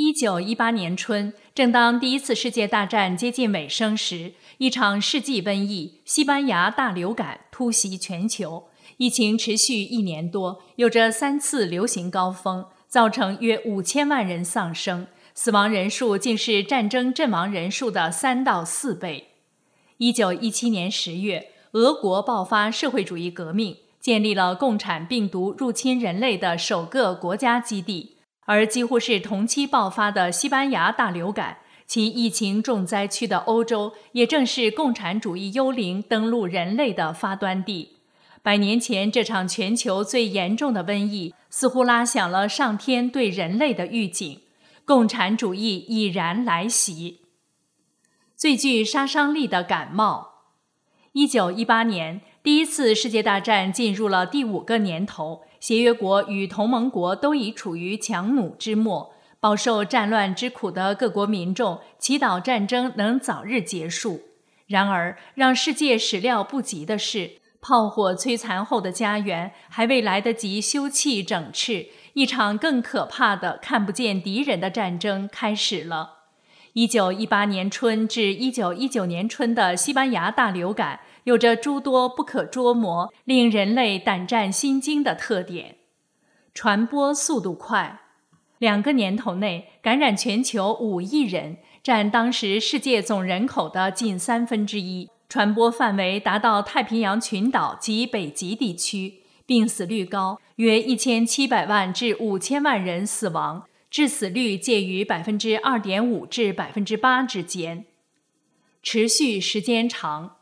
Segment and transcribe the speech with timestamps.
[0.00, 8.68] 一九一八年春，正当第一次世界大战接近尾声时，一场世纪瘟疫——西班牙大流感突袭全球。
[8.98, 19.30] 疫情持续一年多，有着三次流行高峰，造成约五千万人丧生，死亡人数竟是战争阵亡人数的三到四倍。
[19.96, 28.14] 一九一七年十月，俄国爆发社会主义革命，建立了共产病毒入侵人类的首个国家基地。
[28.48, 37.98] 而几乎是同期爆发的西班牙大流感，其疫情重灾区的欧洲，也正是共产主义幽灵登陆人类的发端地。
[38.42, 44.40] 百年前，这场全球最严重的瘟疫，似乎拉响了上天对人类的预警：
[44.86, 47.20] 共产主义已然来袭。
[48.34, 50.28] 最具杀伤力的感冒。
[51.12, 55.42] 一九一八年，第一次世界大战进入了第五个年头。
[55.60, 64.20] 协约国与同盟国都已处于强弩之末，饱受战乱之苦的各国民众祈祷战争能早日结束。
[64.68, 76.17] 然而，让世界始料不及的是，炮火摧残后的家园还未来得及休憩整饬，一场更可怕的看不见敌人的战争开始了。
[76.78, 81.00] 一九一八年春至一九一九年春的西班牙大流感。
[81.24, 85.74] 有着诸多不可捉摸、令人类胆战心惊的特点。
[86.54, 87.98] 传播速度快，
[88.58, 95.10] 两个年头内感染全球五亿人，占当时世界总人口的近三分之一。
[95.28, 107.86] 传播范围达到太平洋群岛及北极地区，病死率高，约一千七百万至五千万人死亡，致死率介于百分之二点五至百分之八之间，
[108.82, 110.36] 持续时间长。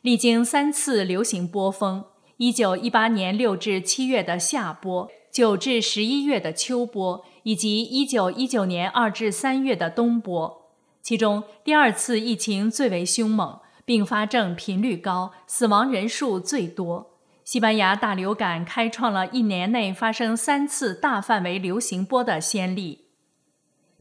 [0.00, 2.04] 历经三次流行波峰：
[2.38, 10.70] 一九一八年六至七月的夏波，九至十一月的秋波，以及一九一九年二至三月的冬波。
[11.02, 17.17] 其中第二次疫情最为凶猛，并发症频率高，死亡人数最多。
[17.48, 23.06] 西班牙大流感开创了一年内发生三次大范围流行波的先例。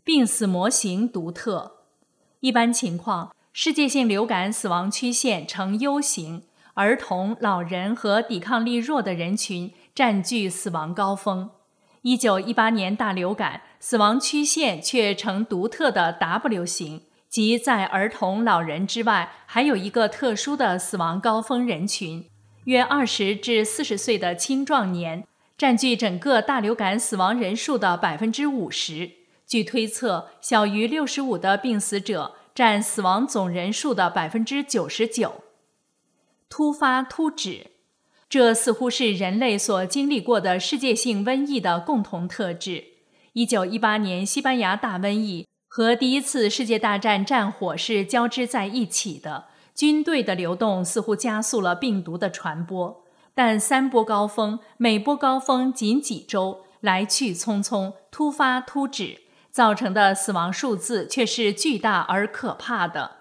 [0.03, 1.84] 病死模型独特，
[2.41, 3.34] 一般情况。
[3.53, 6.44] 世界性流感死亡曲线呈 U 型，
[6.74, 11.52] 儿童、老人和抵抗力弱的人群占据死亡高峰。
[12.02, 22.25] 一九一八年大流感死亡曲线却呈独特的 W 型，即在儿童、老人之外，还有一个特殊的死亡高峰人群，
[22.67, 29.11] 约二十至四十岁的青壮年，占据整个大流感死亡人数的百分之五十。
[29.45, 32.35] 据推测，小于六十五的病死者。
[32.57, 35.44] 占死亡总人数的百分之九十九。
[36.50, 37.67] 突发突止，
[38.28, 42.84] 这似乎是人类所经历过的世界性瘟疫的共同特质。
[43.34, 53.06] 一九一八年西班牙大瘟疫和第一次世界大战战火是交织在一起的，军队的流动似乎加速了病毒的传播。
[53.36, 59.20] 但三波高峰，每波高峰仅几周，来去匆匆，突发突止。
[59.52, 63.18] 造成的死亡数字却是巨大而可怕的。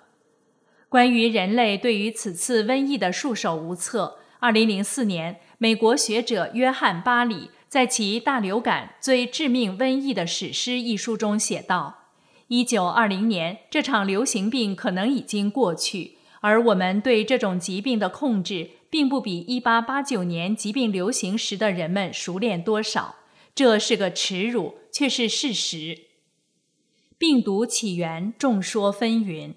[0.89, 12.05] 关于人类对于此次瘟疫的束手无策，二零零四年，美国学者约翰·巴里在其《大流感：最致命瘟疫的史诗》一书中写道
[12.49, 16.16] ：“一九二零年，这场流行病可能已经过去，
[16.46, 23.16] 而我们对这种疾病的控制，并不比一八八九年疾病流行时的人们熟练多少。
[23.52, 26.02] 这是个耻辱，却是事实。”
[27.18, 29.54] 病毒起源众说纷纭。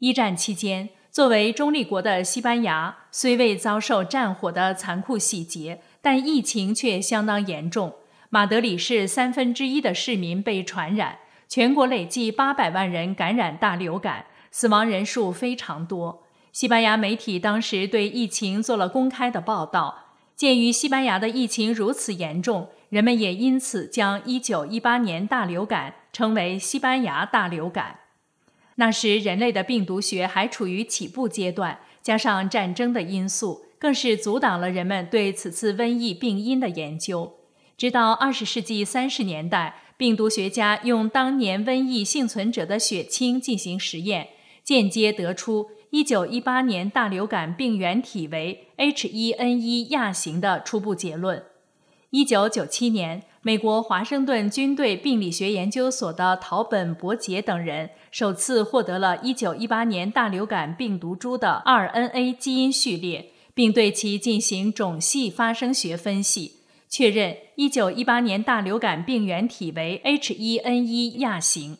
[0.00, 7.94] 一战期间，作为中立国的西班牙虽未遭受战火的残酷洗劫，但疫情却相当严重。
[8.28, 16.22] 马德里市三分之一的市民被传染，全国累计八百万人感染大流感，死亡人数非常多。
[16.52, 19.98] 西班牙媒体当时对疫情做了公开的报道。
[20.36, 28.00] 鉴于西班牙的疫情如此严重，人们也因此将1918年大流感称为西班牙大流感。
[28.76, 37.34] 那时人类的病毒学还处于起步阶段，加上战争的因素，更是阻挡了人们对此次瘟疫病因的研究。
[37.76, 44.30] 直到20世纪30年代，病毒学家用当年瘟疫幸存者的血清进行实验，
[44.62, 45.70] 间接得出。
[45.90, 51.42] 一九一八年大流感病原体为 H1N1 亚型的初步结论。
[52.10, 66.56] 一九九七年，美国华盛顿军队病理学研究所的陶本伯杰等人首次获得了一九一八年大流感病毒株的 RNA 基因序列，并对其进行种系发生学分析。
[66.88, 71.78] 确认1918年大流感病原体为 H1N1 亚型。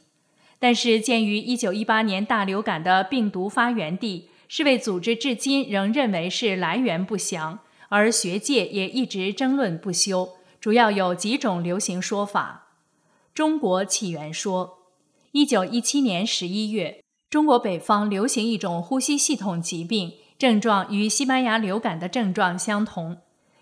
[0.63, 12.69] 但是，鉴于1918年大流感的病毒发源地，世卫组织至今仍认为是来源不详，而学界也一直争论不休，主要有几种流行说法。
[13.35, 14.79] 中国起源说
[15.33, 23.17] ：1917年11月，中国北方流行一种呼吸系统疾病，症状与西班牙流感的症状相同。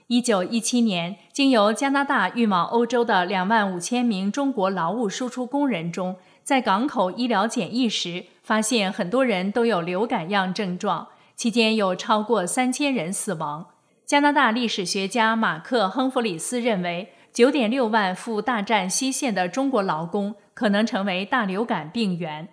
[0.08, 6.16] 一九一七年，经由加拿大运往欧洲的两万五千名中国劳务输出工人中，
[6.50, 11.06] 在港口医疗检疫时，发现很多人都有流感样症状，
[11.36, 13.68] 期间有超过三千人死亡。
[14.04, 22.48] 加拿大历史学家马克·亨弗里斯认为，九点六万赴大战西线的中国劳工可能成为大流感病源。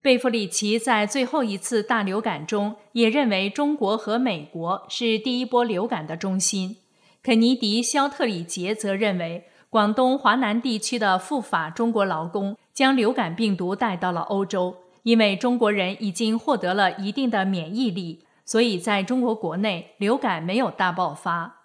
[0.00, 6.76] 贝弗里奇在最后一次大流感中也认为，中国和美国是第一波流感的中心。
[7.20, 21.62] 肯尼迪·肖特里杰则认为，广东华南地区的赴法中国劳工将流感病毒带到了欧洲，因为中国人已经获得了一定的免疫力，所以在中国国内流感没有大爆发。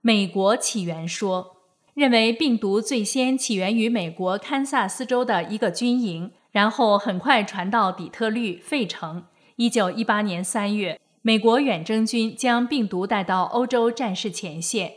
[0.00, 1.58] 美国起源说
[1.94, 9.26] 认为，病毒最先起源于美国堪萨斯州的一个军营，然后很快传到底特律、费城。
[9.54, 10.98] 一九一八年三月。
[11.22, 14.94] 美国远征军将病毒带到欧洲战事前线。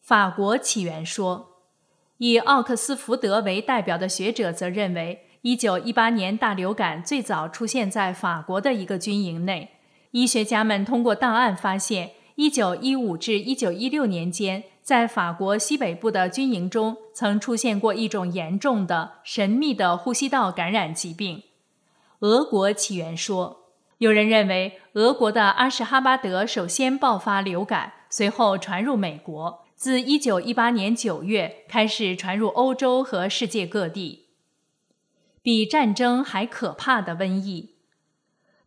[0.00, 1.49] 法国起源说，
[2.20, 9.70] 以奥克斯福德为代表的学者则认为，1918年大流感最早出现在法国的一个军营内。
[10.10, 21.44] 医学家们通过档案发现，1915至1916年间，在法国西北部的军营中曾出现过一种严重的、神秘的呼吸道感染疾病。
[22.18, 23.56] 俄国起源说。
[23.96, 34.26] 有人认为，俄国的阿什哈巴德首先爆发流感，随后传入美国，自1918年9月开始传入欧洲和世界各地。
[35.40, 37.76] 比战争还可怕的瘟疫，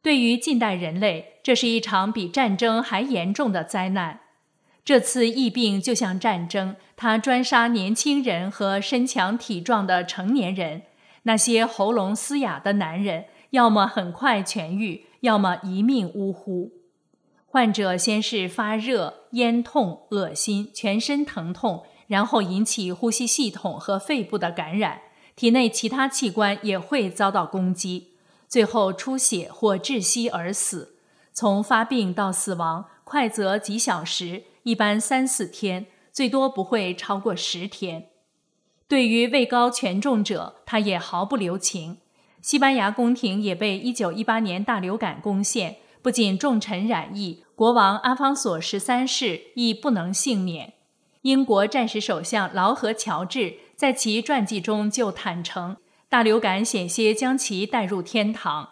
[0.01, 4.21] 对于近代人类，这是一场比战争还严重的灾难。
[4.83, 10.81] 这次疫病就像战争，它专杀年轻人和身强体壮的成年人，
[11.21, 13.25] 那些喉咙嘶哑的男人。
[13.51, 16.71] 要么很快痊愈，要么一命呜呼。
[17.53, 25.01] 患者先是发热、咽痛、恶心、全身疼痛，然后引起呼吸系统和肺部的感染，
[25.35, 28.15] 体内其他器官也会遭到攻击，
[28.47, 30.95] 最后出血或窒息而死。
[31.31, 38.07] 从发病到死亡，快则几小时，一般三四天，最多不会超过十天。
[38.87, 41.99] 对于位高权重者，他也毫不留情。
[42.41, 50.73] 西班牙宫廷也被1918年大流感攻陷，不仅重臣染疫，国王阿方索十三世亦不能幸免。
[51.21, 55.77] 英国战时首相劳合乔治在其传记中就坦诚，
[56.09, 58.67] 大流感险些将其带入天堂。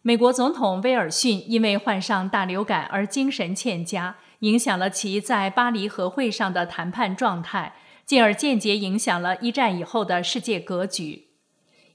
[0.00, 7.74] 美国总统威尔逊因为患上大流感而精神欠佳，影响了其在巴黎和会上的谈判状态，
[8.06, 11.26] 进而间接影响了一战以后的世界格局。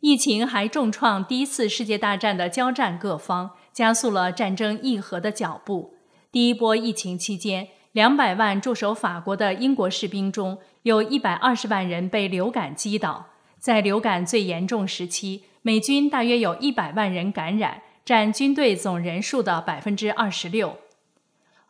[0.02, 5.95] 疫情还重创第一次世界大战的交战各方，加速了战争议和的脚步。
[6.36, 13.28] 第一波疫情期间，两百万驻守法国的英国士兵中有一百二十万人被流感击倒。
[13.58, 20.76] 在流感最严重时期，美军大约有一百万人感染，占军队总人数的百分之二十六。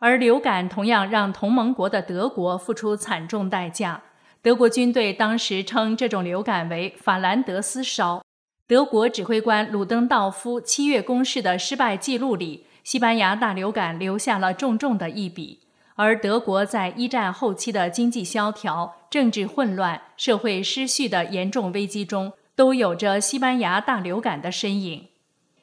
[0.00, 4.02] 而流感同样让同盟国的德国付出惨重代价。
[4.42, 8.24] 德国军队当时称这种流感为“法兰德斯烧”。
[8.66, 15.58] 德国指挥官鲁登道夫七月攻势的失败记录里，西班牙大流感留下了重重的一笔。
[15.96, 25.08] 而德国在一战后期的经济萧条、政治混乱、社会失序的严重危机中，都有着西班牙大流感的身影。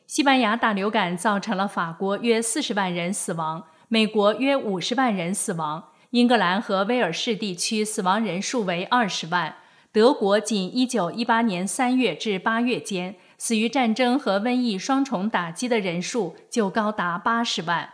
[0.06, 9.56] 西班牙大流感造成了法国约四十万人死亡，美国约五十万人死亡，英格兰和威尔士地区死亡人数为二十万。
[9.94, 17.90] 德国仅1918年3月至8月间，死于战争和瘟疫双重打击的人数就高达80万。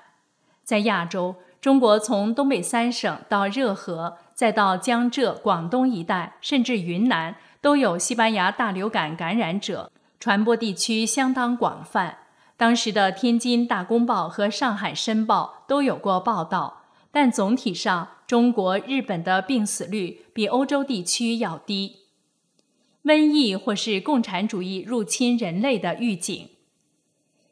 [0.63, 12.19] 在亚洲，中国从东北三省到热河，再到江浙、广东一带，甚至云南，都有西班牙大流感感染者，传播地区相当广泛。
[12.55, 16.83] 当时的《天津大公报》和《上海申报》都有过报道。
[17.11, 21.95] 但总体上，中国、日本的病死率比欧洲地区要低。
[23.09, 26.47] 瘟疫或是共产主义入侵人类的预警，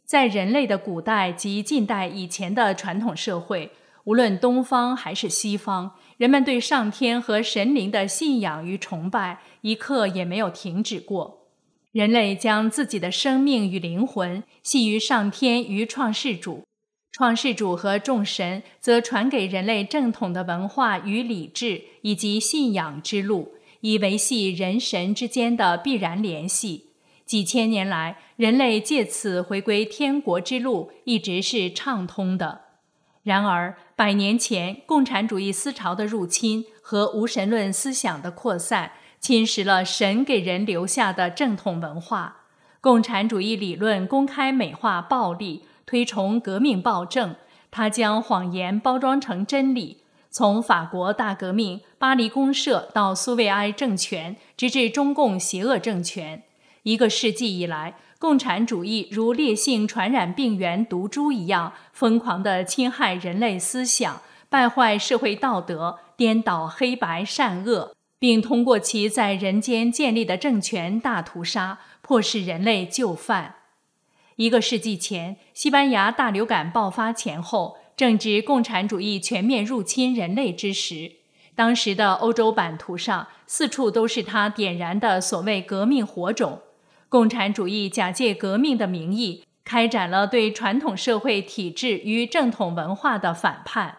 [0.06, 3.72] 在人类的古代及近代以前的传统社会，
[4.04, 11.48] 无论东方还是西方，人们对上天和神灵的信仰与崇拜一刻也没有停止过。
[11.92, 16.64] 人类将自己的生命与灵魂系于上天与创世主，
[17.12, 26.90] 创世主和众神则传给人类正统的文化与理智以及信仰之路，以维系人神之间的必然联系。
[27.26, 32.62] 几千年来，人类借此回归天国之路一直是畅通的。
[33.24, 38.94] 然而，百年前共产主义思潮的入侵和无神论思想的扩散。
[39.20, 42.44] 侵蚀了神给人留下的正统文化，
[42.80, 47.36] 共产主义理论公开美化暴力，推崇革命暴政。
[47.72, 50.04] 他将谎言包装成真理。
[50.38, 56.44] 从法国大革命、巴黎公社到苏维埃政权，直至中共邪恶政权，
[56.84, 67.96] 一个世纪以来，共产主义如烈性传染病原毒株一样，疯狂地侵害人类思想，败坏社会道德，颠倒黑白善恶。
[68.20, 73.56] 并通过其在人间建立的政权大屠杀，迫使人类就范。
[74.36, 81.14] 一个世纪前，西班牙大流感爆发前后，正值共产主义全面入侵人类之时。
[81.56, 86.62] 当时的欧洲版图上，四处都是他点燃的所谓革命火种。
[87.10, 93.98] 共产主义假借革命的名义，开展了对传统社会体制与正统文化的反叛。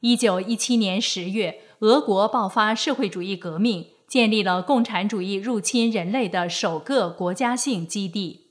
[0.00, 1.60] 一九一七年十月。
[1.80, 8.46] 俄国爆发社会主义革命，建立了共产主义入侵人类的首个国家性基地。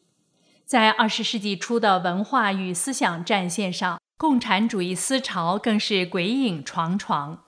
[0.66, 7.40] 在二十世纪初的文化与思想战线上，共产主义思潮更是鬼影幢幢。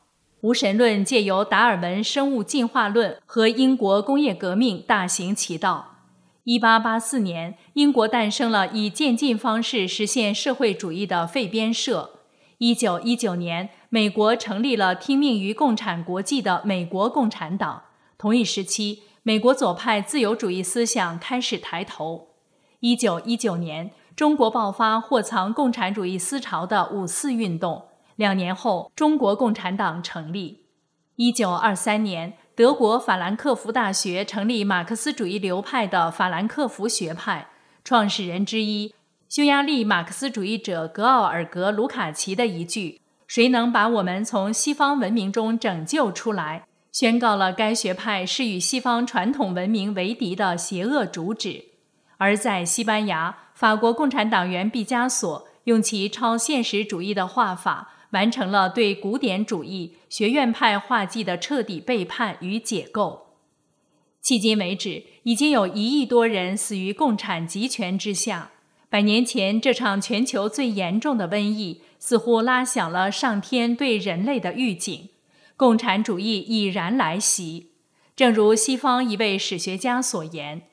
[0.42, 6.00] 无神论借由达尔文生物进化论和英国工业革命大行其道。
[6.44, 12.20] 一八八四年，英国诞生了以渐进方式实现社会主义的废边社。
[12.58, 13.70] 一九一九年。
[13.88, 17.84] 美国成立了听命于共产国际的美国共产党。
[18.18, 22.28] 同一时期，美国左派自由主义思想开始抬头。
[22.82, 27.88] 一九一九年，中国爆发或藏共产主义思潮的五四运动。
[28.16, 30.68] 两年后，中国共产党成立。
[31.18, 37.50] 一九二三年，德国法兰克福大学成立马克思主义流派的法兰克福学派，
[37.84, 38.94] 创始人之一，
[39.28, 43.02] 匈牙利马克思主义者格奥尔格·卢卡奇的一句。
[43.28, 46.66] 谁能把我们从西方文明中拯救出来？
[46.94, 51.66] 宣告了该学派是与西方传统文明为敌的邪恶主旨。
[52.18, 63.38] 而在西班牙，法国共产党员毕加索用其超现实主义的画法，完成了对古典主义学院派画技的彻底背叛与解构。
[64.24, 68.52] 迄今为止，已经有一亿多人死于共产集权之下。
[68.90, 71.82] 百年前，这场全球最严重的瘟疫。
[71.98, 75.10] 似乎拉响了上天对人类的预警，
[75.58, 77.72] 共产主义已然来袭。
[78.16, 80.68] 正如西方一位史学家所言，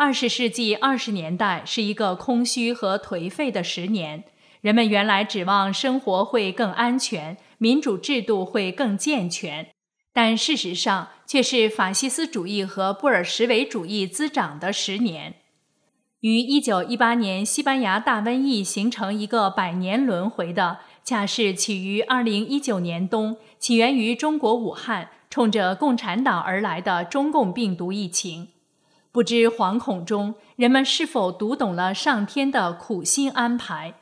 [0.00, 4.22] 二十世纪二十年代是一个空虚和颓废的十年。
[4.60, 9.70] 人们原来指望生活会更安全，民主制度会更健全，
[10.12, 15.34] 但事实上却是法西斯主义和布尔什维主义滋长的十年。
[16.20, 28.50] 于一九一八年，西班牙大瘟疫形成一个百年轮回的，恰是起于二零一九年冬，起源于中国武汉，冲着共产党而来的中共病毒疫情。
[29.10, 33.94] 不知惶恐中，人们是否读懂了上天的苦心安排？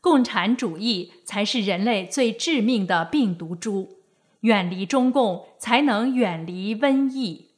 [0.00, 3.98] 共产主义才是人类最致命的病毒株，
[4.40, 7.49] 远离中共，才能远离瘟疫。